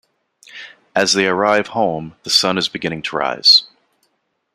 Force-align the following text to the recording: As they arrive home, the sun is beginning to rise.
As 0.95 1.13
they 1.13 1.27
arrive 1.27 1.67
home, 1.67 2.15
the 2.23 2.31
sun 2.31 2.57
is 2.57 2.67
beginning 2.67 3.03
to 3.03 3.17
rise. 3.17 3.65